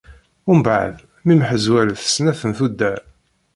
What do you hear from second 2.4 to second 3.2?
n tuddar.